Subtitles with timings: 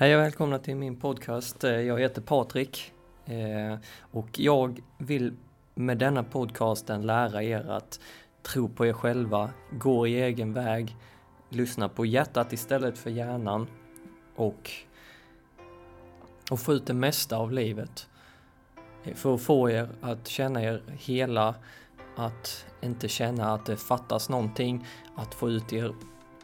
[0.00, 1.64] Hej och välkomna till min podcast.
[1.64, 2.92] Eh, jag heter Patrik
[3.26, 5.32] eh, och jag vill
[5.74, 8.00] med denna podcasten lära er att
[8.42, 10.96] tro på er själva, gå i egen väg,
[11.48, 13.66] lyssna på hjärtat istället för hjärnan
[14.36, 14.70] och,
[16.50, 18.08] och få ut det mesta av livet.
[19.04, 21.54] Eh, för att få er att känna er hela,
[22.16, 24.86] att inte känna att det fattas någonting,
[25.16, 25.94] att få ut er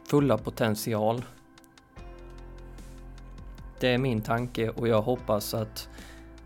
[0.09, 1.23] fulla potential
[3.79, 5.89] det är min tanke och jag hoppas att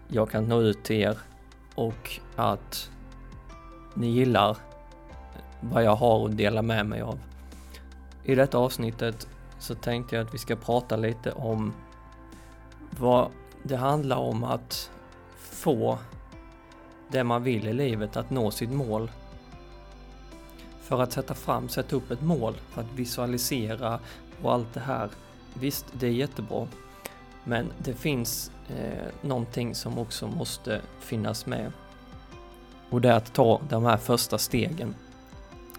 [0.08, 1.18] jag kan nå ut till er
[1.76, 2.92] och att
[3.94, 4.58] ni gillar
[5.62, 7.20] vad jag har att dela med mig av.
[8.24, 9.28] I detta avsnittet
[9.60, 11.74] så tänkte jag att vi ska prata lite om
[13.00, 13.32] vad
[13.64, 14.92] det handlar om att
[15.38, 15.98] få
[17.12, 19.12] det man vill i livet, att nå sitt mål.
[20.82, 24.00] För att sätta fram, sätta upp ett mål, för att visualisera
[24.42, 25.10] och allt det här.
[25.54, 26.68] Visst, det är jättebra.
[27.44, 31.72] Men det finns eh, någonting som också måste finnas med.
[32.90, 34.96] Och det är att ta de här första stegen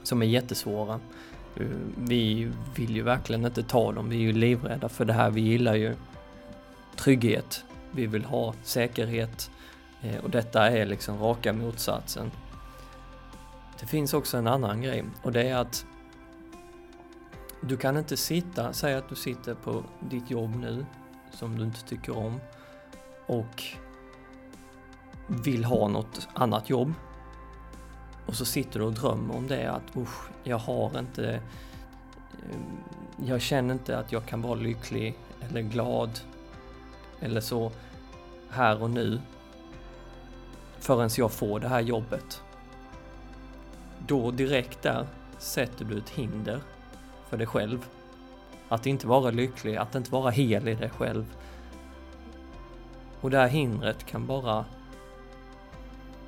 [0.02, 1.00] som är jättesvåra.
[1.56, 5.30] Eh, vi vill ju verkligen inte ta dem, vi är ju livrädda för det här.
[5.30, 5.94] Vi gillar ju
[6.96, 9.50] trygghet, vi vill ha säkerhet
[10.02, 12.30] eh, och detta är liksom raka motsatsen.
[13.80, 15.86] Det finns också en annan grej och det är att
[17.60, 20.86] du kan inte sitta, säg att du sitter på ditt jobb nu
[21.32, 22.40] som du inte tycker om
[23.26, 23.62] och
[25.26, 26.92] vill ha något annat jobb.
[28.26, 31.40] Och så sitter du och drömmer om det att usch, jag har inte, eh,
[33.24, 36.20] jag känner inte att jag kan vara lycklig eller glad
[37.20, 37.72] eller så
[38.50, 39.20] här och nu
[40.78, 42.42] förrän jag får det här jobbet.
[44.06, 45.06] Då direkt där
[45.38, 46.60] sätter du ett hinder
[47.28, 47.86] för dig själv
[48.72, 51.24] att inte vara lycklig, att inte vara hel i dig själv.
[53.20, 54.64] Och det här hindret kan bara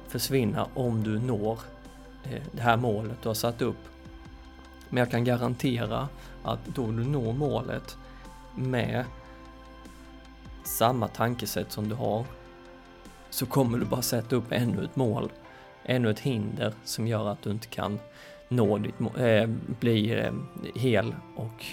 [0.08, 1.58] försvinna om du når
[2.24, 3.76] eh, det här målet du har satt upp.
[4.88, 6.08] Men jag kan garantera
[6.42, 7.96] att då du når målet
[8.54, 9.04] med
[10.64, 12.24] samma tankesätt som du har
[13.30, 15.32] så kommer du bara sätta upp ännu ett mål,
[15.84, 17.98] ännu ett hinder som gör att du inte kan
[18.48, 19.48] nå ditt mål, äh, eh,
[19.80, 20.32] bli äh,
[20.74, 21.64] hel och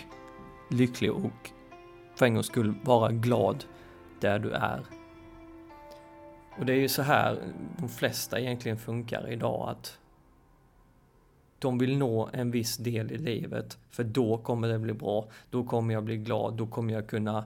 [0.71, 1.51] lycklig och
[2.15, 3.63] för en gångs skull vara glad
[4.19, 4.85] där du är.
[6.59, 9.97] Och det är ju så här de flesta egentligen funkar idag att
[11.59, 15.63] de vill nå en viss del i livet för då kommer det bli bra, då
[15.63, 17.45] kommer jag bli glad, då kommer jag kunna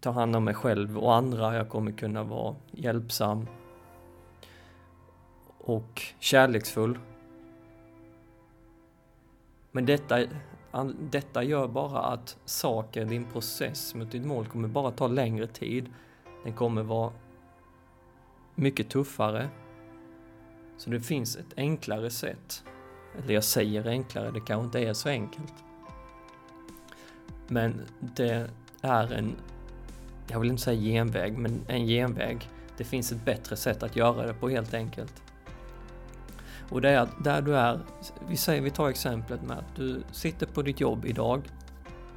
[0.00, 3.46] ta hand om mig själv och andra, jag kommer kunna vara hjälpsam
[5.58, 6.98] och kärleksfull.
[9.72, 10.24] Men detta
[10.84, 15.88] detta gör bara att saker, din process mot ditt mål kommer bara ta längre tid.
[16.44, 17.12] Den kommer vara
[18.54, 19.48] mycket tuffare.
[20.78, 22.64] Så det finns ett enklare sätt.
[23.18, 25.54] Eller jag säger enklare, det kanske inte är så enkelt.
[27.48, 28.50] Men det
[28.80, 29.36] är en,
[30.28, 32.50] jag vill inte säga genväg, men en genväg.
[32.76, 35.22] Det finns ett bättre sätt att göra det på helt enkelt.
[36.70, 37.80] Och det är att där du är,
[38.28, 41.42] vi säger, vi tar exemplet med att du sitter på ditt jobb idag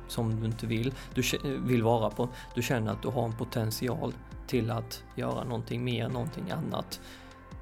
[0.08, 2.30] som du inte vill, du vill vara på.
[2.56, 4.14] Du känner att du har en potential
[4.48, 7.02] till att göra någonting mer, någonting annat.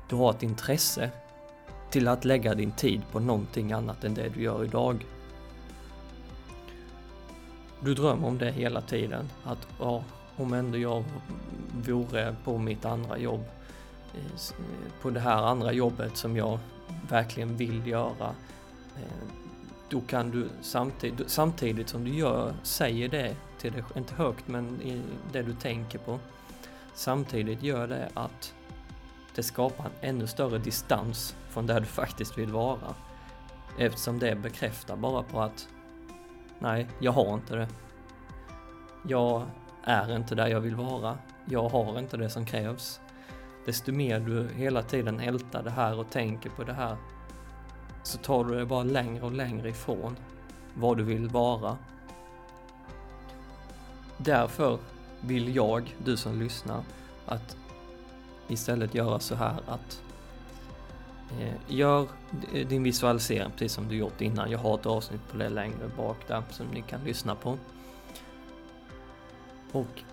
[0.09, 1.11] Du har ett intresse
[1.89, 5.05] till att lägga din tid på någonting annat än det du gör idag.
[7.79, 10.03] Du drömmer om det hela tiden, att ja,
[10.35, 11.03] om ändå jag
[11.85, 13.43] vore på mitt andra jobb,
[14.17, 16.59] Eh, på det här andra jobbet som jag
[17.09, 18.35] verkligen vill göra.
[18.95, 19.27] Eh,
[19.89, 24.81] då kan du samtidigt, samtidigt som du gör, säger det till dig, inte högt men
[24.81, 25.01] i
[25.31, 26.19] det du tänker på.
[26.93, 28.53] Samtidigt gör det att
[29.35, 32.95] det skapar en ännu större distans från där du faktiskt vill vara.
[33.79, 35.67] Eftersom det bekräftar bara på att
[36.59, 37.67] nej, jag har inte det.
[39.07, 39.45] Jag
[39.83, 41.17] är inte där jag vill vara.
[41.45, 42.99] Jag har inte det som krävs
[43.67, 46.97] desto mer du hela tiden ältar det här och tänker på det här
[48.03, 50.15] så tar du det bara längre och längre ifrån
[50.73, 51.77] vad du vill vara.
[54.17, 54.79] Därför
[55.21, 56.83] vill jag, du som lyssnar,
[57.25, 57.57] att
[58.47, 60.01] istället göra så här att
[61.39, 62.07] eh, gör
[62.69, 64.51] din visualisering precis som du gjort innan.
[64.51, 67.57] Jag har ett avsnitt på det längre bak där som ni kan lyssna på.
[69.71, 70.03] Och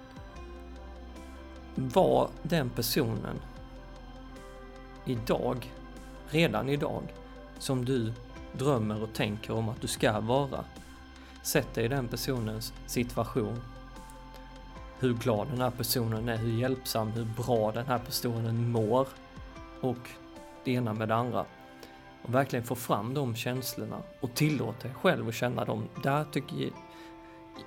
[1.75, 3.41] var den personen
[5.05, 5.73] idag,
[6.29, 7.03] redan idag,
[7.59, 8.13] som du
[8.53, 10.65] drömmer och tänker om att du ska vara.
[11.43, 13.61] Sätt dig i den personens situation
[14.99, 19.09] hur glad den här personen är, hur hjälpsam, hur bra den här personen mår
[19.81, 20.09] och
[20.65, 21.45] det ena med det andra.
[22.23, 25.89] Och verkligen få fram de känslorna och tillåta dig själv att känna dem.
[26.03, 26.71] Där tycker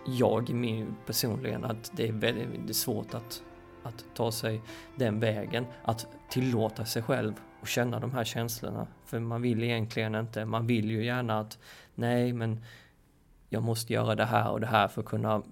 [0.05, 3.43] jag min personligen att det är väldigt svårt att,
[3.87, 4.61] att ta sig
[4.95, 5.65] den vägen.
[5.83, 8.87] Att tillåta sig själv och känna de här känslorna.
[9.05, 11.57] För man vill egentligen inte, man vill ju gärna att
[11.95, 12.63] nej men
[13.49, 15.43] jag måste göra det här och det här för att kunna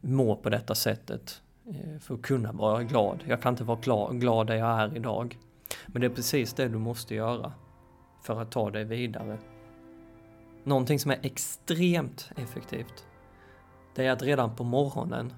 [0.00, 1.42] må på detta sättet.
[1.66, 3.24] Eh, för att kunna vara glad.
[3.26, 5.38] Jag kan inte vara glad, glad där jag är idag.
[5.86, 7.52] Men det är precis det du måste göra
[8.22, 9.38] för att ta dig vidare.
[10.64, 13.06] Någonting som är extremt effektivt,
[13.94, 15.32] det är att redan på morgonen,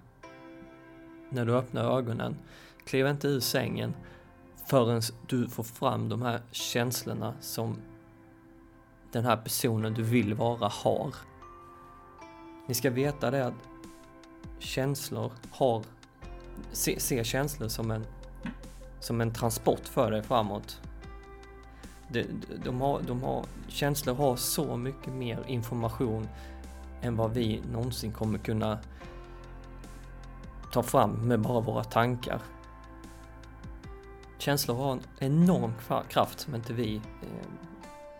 [1.30, 2.36] när du öppnar ögonen,
[2.84, 3.94] kliv inte ur sängen
[4.66, 7.76] förrän du får fram de här känslorna som
[9.12, 11.14] den här personen du vill vara har.
[12.68, 13.68] Ni ska veta det att
[14.58, 15.82] känslor har,
[16.72, 18.06] se, se känslor som en,
[19.00, 20.80] som en transport för dig framåt.
[22.08, 22.26] De,
[22.64, 26.28] de, har, de har, känslor har så mycket mer information
[27.02, 28.78] än vad vi någonsin kommer kunna
[30.72, 32.40] ta fram med bara våra tankar.
[34.38, 35.72] Känslor har en enorm
[36.08, 37.48] kraft som inte vi eh,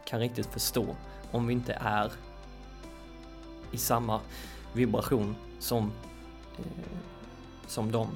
[0.04, 0.96] kan riktigt förstå
[1.30, 2.12] om vi inte är
[3.70, 4.20] i samma
[4.72, 5.92] vibration som,
[6.58, 6.64] eh,
[7.66, 8.08] som dem.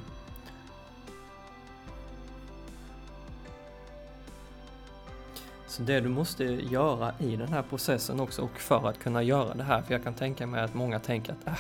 [5.66, 9.54] Så det du måste göra i den här processen också och för att kunna göra
[9.54, 11.54] det här, för jag kan tänka mig att många tänker att äh,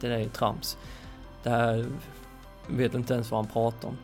[0.00, 0.76] det där är trams.
[1.42, 1.86] Det här
[2.66, 3.96] vet inte ens vad han pratar om.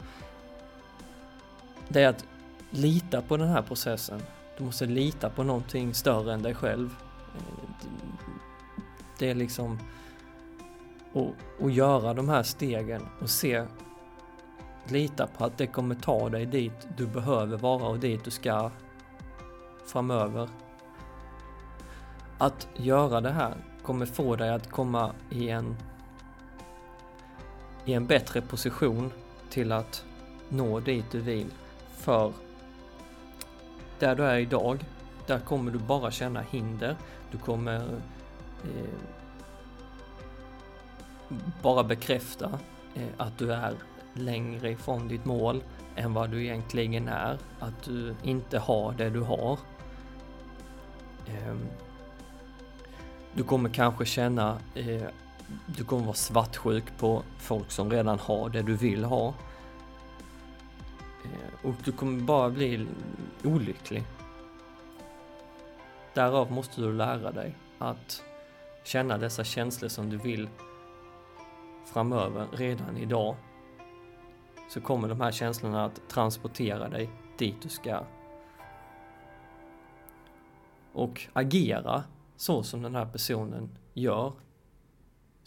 [1.88, 2.26] Det är att
[2.70, 4.22] lita på den här processen.
[4.58, 6.96] Du måste lita på någonting större än dig själv.
[9.18, 9.78] Det är liksom
[11.60, 13.64] att göra de här stegen och se,
[14.88, 18.70] lita på att det kommer ta dig dit du behöver vara och dit du ska
[19.86, 20.48] framöver.
[22.38, 25.76] Att göra det här kommer få dig att komma i en,
[27.86, 29.12] i en bättre position
[29.50, 30.04] till att
[30.48, 31.46] nå dit du vill.
[31.96, 32.32] För
[33.98, 34.84] där du är idag,
[35.26, 36.96] där kommer du bara känna hinder.
[37.30, 37.76] Du kommer
[38.64, 39.00] eh,
[41.62, 42.58] bara bekräfta
[42.94, 43.74] eh, att du är
[44.12, 45.62] längre ifrån ditt mål
[45.96, 47.38] än vad du egentligen är.
[47.60, 49.58] Att du inte har det du har.
[51.26, 51.56] Eh,
[53.34, 55.02] du kommer kanske känna, eh,
[55.66, 59.34] du kommer vara svartsjuk på folk som redan har det du vill ha.
[61.24, 62.86] Eh, och du kommer bara bli
[63.44, 64.04] olycklig.
[66.14, 68.22] Därav måste du lära dig att
[68.84, 70.48] känna dessa känslor som du vill
[71.84, 73.36] framöver, redan idag.
[74.70, 78.04] Så kommer de här känslorna att transportera dig dit du ska
[80.96, 82.04] och agera
[82.36, 84.32] så som den här personen gör.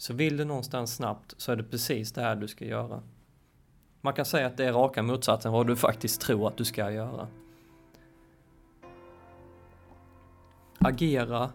[0.00, 3.02] Så vill du någonstans snabbt så är det precis det här du ska göra.
[4.00, 6.90] Man kan säga att det är raka motsatsen vad du faktiskt tror att du ska
[6.90, 7.28] göra.
[10.78, 11.50] Agera,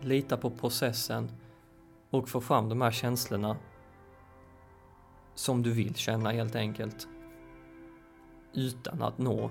[0.00, 1.30] lita på processen
[2.10, 3.56] och få fram de här känslorna
[5.34, 7.08] som du vill känna helt enkelt.
[8.52, 9.50] Utan att nå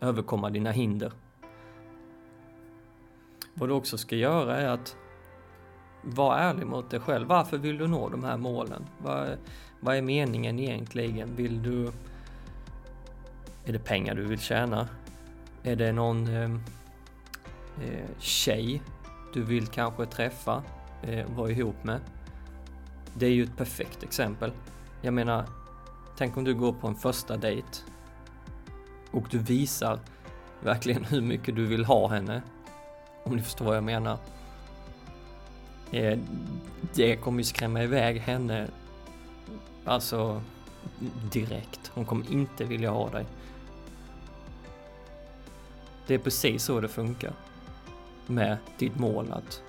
[0.00, 1.12] överkomma dina hinder.
[3.54, 4.96] Vad du också ska göra är att
[6.02, 7.28] var ärlig mot dig själv.
[7.28, 8.86] Varför vill du nå de här målen?
[8.98, 9.28] Vad,
[9.80, 11.36] vad är meningen egentligen?
[11.36, 11.92] Vill du...
[13.64, 14.88] Är det pengar du vill tjäna?
[15.62, 16.50] Är det någon eh,
[17.84, 18.82] eh, tjej
[19.32, 20.62] du vill kanske träffa,
[21.02, 22.00] eh, vara ihop med?
[23.14, 24.52] Det är ju ett perfekt exempel.
[25.00, 25.44] Jag menar,
[26.16, 27.68] tänk om du går på en första dejt
[29.10, 29.98] och du visar
[30.60, 32.42] verkligen hur mycket du vill ha henne
[33.24, 34.18] om ni förstår vad jag menar.
[35.92, 36.18] Eh,
[36.94, 38.68] det kommer ju skrämma iväg henne,
[39.84, 40.42] alltså
[41.32, 41.90] direkt.
[41.94, 43.26] Hon kommer inte vilja ha dig.
[46.06, 47.32] Det är precis så det funkar
[48.26, 49.62] med ditt mål att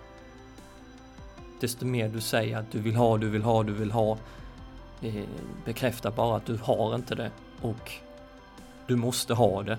[1.60, 4.18] desto mer du säger att du vill ha, du vill ha, du vill ha
[5.02, 7.92] eh, bara att du har inte det och
[8.88, 9.78] du måste ha det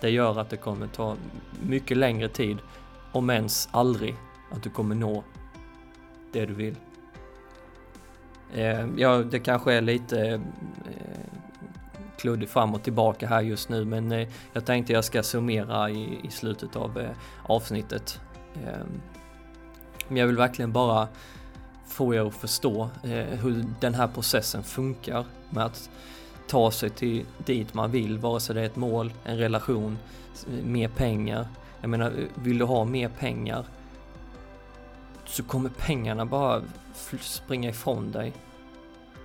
[0.00, 1.16] det gör att det kommer ta
[1.62, 2.58] mycket längre tid,
[3.12, 4.16] om ens aldrig,
[4.50, 5.24] att du kommer nå
[6.32, 6.76] det du vill.
[8.54, 10.40] Eh, ja, det kanske är lite eh,
[12.18, 16.20] kluddigt fram och tillbaka här just nu, men eh, jag tänkte jag ska summera i,
[16.22, 17.10] i slutet av eh,
[17.42, 18.20] avsnittet.
[18.54, 18.86] Eh,
[20.08, 21.08] men jag vill verkligen bara
[21.86, 25.90] få er att förstå eh, hur den här processen funkar med att
[26.46, 29.98] ta sig till dit man vill, vare sig det är ett mål, en relation,
[30.64, 31.48] mer pengar.
[31.80, 33.64] Jag menar, vill du ha mer pengar
[35.30, 36.62] så kommer pengarna bara
[37.20, 38.32] springa ifrån dig.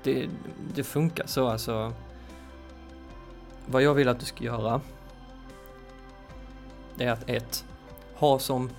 [0.04, 0.30] Det,
[0.74, 1.94] det funkar så alltså.
[3.66, 4.82] Vad jag vill att du ska göra
[6.96, 7.66] det är att ett,
[8.16, 8.70] ha som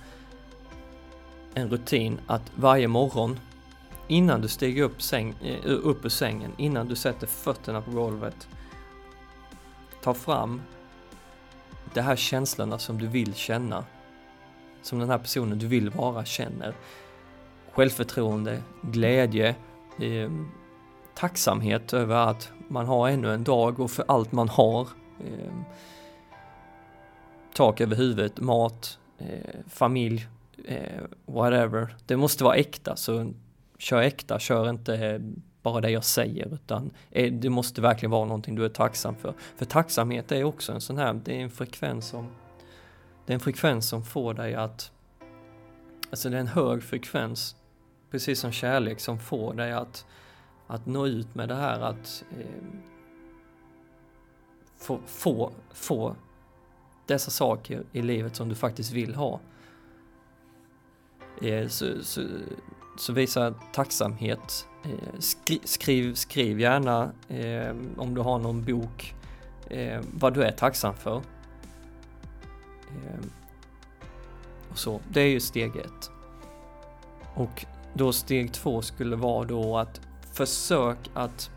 [1.53, 3.39] en rutin att varje morgon
[4.07, 8.47] innan du stiger upp, säng, eh, upp ur sängen, innan du sätter fötterna på golvet,
[10.03, 10.61] ta fram
[11.93, 13.85] de här känslorna som du vill känna.
[14.81, 16.75] Som den här personen du vill vara känner.
[17.77, 19.55] Självförtroende, glädje,
[20.01, 20.31] eh,
[21.15, 24.81] tacksamhet över att man har ännu en dag och för allt man har.
[25.19, 25.53] Eh,
[27.53, 30.27] tak över huvudet, mat, eh, familj,
[30.65, 31.95] eh, whatever.
[32.05, 33.33] Det måste vara äkta, så
[33.77, 35.21] kör äkta, kör inte
[35.61, 39.33] bara det jag säger, utan eh, det måste verkligen vara någonting du är tacksam för.
[39.55, 42.27] För tacksamhet är också en sån här, det är en frekvens som,
[43.25, 44.91] det är en frekvens som får dig att,
[46.09, 47.55] alltså det är en hög frekvens,
[48.11, 50.05] precis som kärlek, som får dig att,
[50.67, 52.63] att nå ut med det här att eh,
[54.77, 56.15] få, få, få
[57.05, 59.39] dessa saker i livet som du faktiskt vill ha.
[61.41, 62.21] Eh, så, så,
[62.97, 64.67] så visa tacksamhet.
[64.83, 69.15] Eh, skri, skriv, skriv gärna eh, om du har någon bok
[69.69, 71.15] eh, vad du är tacksam för.
[72.87, 73.25] Eh,
[74.69, 76.11] och så, det är ju steg ett.
[77.33, 80.01] Och då steg två skulle vara då att
[80.33, 81.49] försök att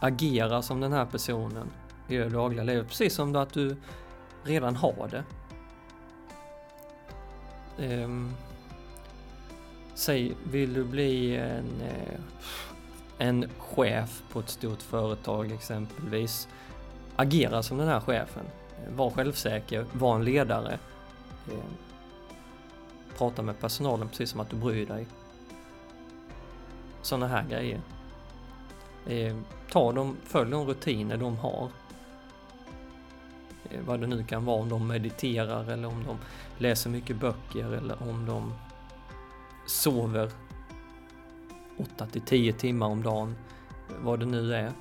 [0.00, 1.68] agera som den här personen
[2.08, 2.88] i det dagliga livet.
[2.88, 3.76] Precis som att du
[4.44, 5.24] redan har det.
[7.78, 8.34] Um,
[9.94, 12.20] säg, vill du bli en, eh,
[13.18, 16.48] en chef på ett stort företag exempelvis.
[17.16, 18.44] Agera som den här chefen.
[18.90, 20.78] Var självsäker, var en ledare.
[21.50, 21.60] Um,
[23.18, 25.06] prata med personalen precis som att du bryr dig.
[27.02, 27.80] Sådana här grejer.
[29.06, 29.36] Eh,
[29.70, 31.70] ta dem, följ de rutiner de har
[33.70, 36.18] Eh, vad det nu kan vara, om de mediterar eller om de
[36.58, 38.54] läser mycket böcker eller om de
[39.66, 40.30] sover
[41.76, 43.36] 8 till 10 timmar om dagen,
[44.00, 44.72] vad det nu är.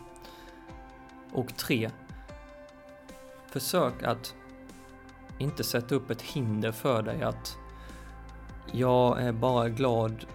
[1.32, 1.90] Och tre,
[3.48, 4.36] försök att
[5.38, 7.58] inte sätta upp ett hinder för dig att
[8.76, 10.26] jag är bara glad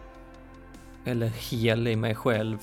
[1.05, 2.59] eller hel i mig själv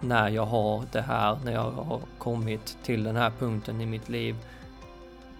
[0.00, 4.08] när jag har det här, när jag har kommit till den här punkten i mitt
[4.08, 4.36] liv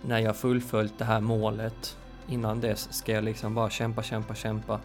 [0.02, 1.96] när jag fullföljt det här målet.
[2.28, 4.80] Innan dess ska jag liksom bara kämpa, kämpa, kämpa.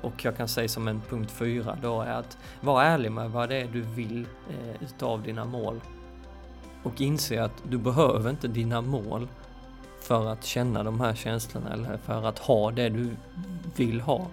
[0.00, 3.48] Och jag kan säga som en punkt fyra då är att vara ärlig med vad
[3.48, 5.80] det är du vill eh, utav dina mål.
[6.82, 9.28] Och inse att du behöver inte dina mål
[10.00, 13.16] för att känna de här känslorna eller för att ha det du
[13.76, 14.26] vill ha.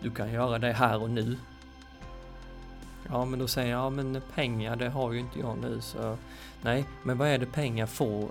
[0.00, 1.36] Du kan göra det här och nu.
[3.10, 6.16] Ja, men då säger jag, ja men pengar det har ju inte jag nu så
[6.62, 8.28] nej, men vad är det pengar får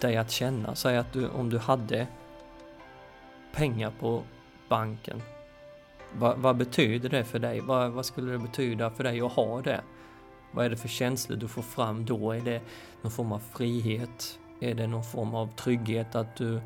[0.00, 0.74] dig att känna?
[0.74, 2.06] Säg att du, om du hade
[3.54, 4.22] pengar på
[4.68, 5.22] banken.
[6.12, 7.60] Va, vad betyder det för dig?
[7.60, 9.80] Va, vad skulle det betyda för dig att ha det?
[10.50, 12.32] Vad är det för känslor du får fram då?
[12.32, 12.60] Är det
[13.02, 14.38] någon form av frihet?
[14.60, 16.60] Är det någon form av trygghet att du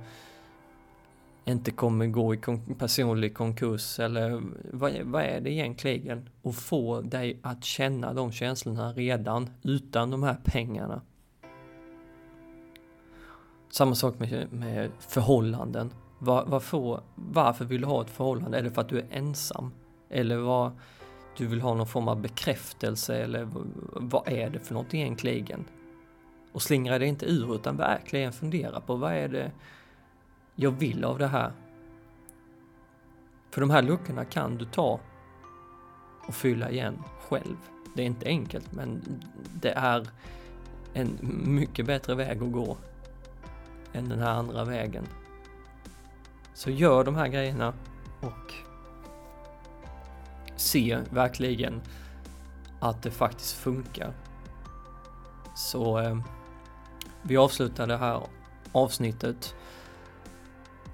[1.45, 4.43] inte kommer gå i kon personlig konkurs eller
[4.73, 6.29] vad, vad är det egentligen?
[6.43, 11.01] Och få dig att känna de känslorna redan utan de här pengarna.
[13.71, 15.91] Samma sak med, med förhållanden.
[16.19, 18.59] Var, varför, varför vill du ha ett förhållande?
[18.59, 19.73] Är det för att du är ensam?
[20.11, 20.73] Eller vad,
[21.37, 23.49] du vill ha någon form av bekräftelse eller
[23.93, 25.65] vad är det för något egentligen?
[26.59, 29.53] Och slingra dig inte ur utan verkligen fundera på vad är det
[30.55, 31.53] jag vill av det här?
[33.51, 35.01] För de här luckorna kan du ta
[36.27, 37.57] och fylla igen själv.
[37.95, 39.03] Det är inte enkelt men
[39.55, 40.09] det är
[40.95, 42.77] en mycket bättre väg att gå
[43.93, 45.07] än den här andra vägen.
[46.55, 47.73] Så gör de här grejerna
[48.21, 48.55] och
[50.57, 51.81] se verkligen
[52.81, 54.13] att det faktiskt funkar.
[55.55, 56.19] Så eh,
[57.23, 58.21] vi avslutar det här
[58.73, 59.55] avsnittet.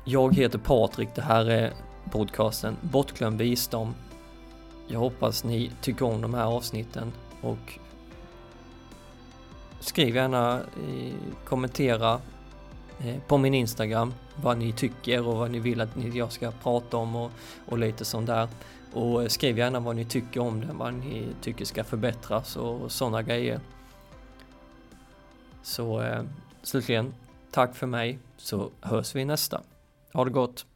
[0.05, 1.73] Jag heter Patrik, det här är
[2.11, 3.95] podcasten Bortglömd visdom.
[4.89, 7.79] Jag hoppas ni tycker om de här avsnitten och
[9.81, 11.15] skriv gärna, eh,
[11.45, 12.21] kommentera
[12.99, 16.97] eh, på min Instagram vad ni tycker och vad ni vill att jag ska prata
[16.97, 17.31] om och,
[17.69, 18.49] och lite sånt där.
[18.93, 22.93] Och eh, skriv gärna vad ni tycker om den, vad ni tycker ska förbättras och
[22.93, 23.61] sådana grejer.
[25.65, 26.23] Så eh,
[26.63, 27.15] slutligen,
[27.51, 29.61] tack för mig så hörs vi nästa.
[30.13, 30.67] Ha det gott!